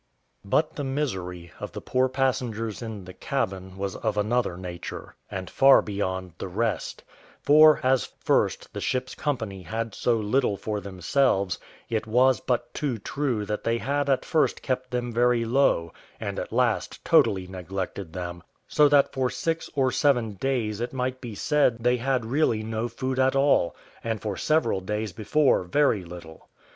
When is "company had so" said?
9.13-10.15